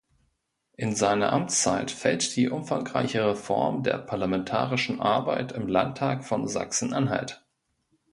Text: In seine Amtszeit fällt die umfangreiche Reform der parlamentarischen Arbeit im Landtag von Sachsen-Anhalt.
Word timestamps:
In 0.77 0.95
seine 0.95 1.31
Amtszeit 1.31 1.91
fällt 1.91 2.35
die 2.35 2.49
umfangreiche 2.49 3.23
Reform 3.23 3.83
der 3.83 3.99
parlamentarischen 3.99 4.99
Arbeit 4.99 5.51
im 5.51 5.67
Landtag 5.67 6.23
von 6.25 6.47
Sachsen-Anhalt. 6.47 7.45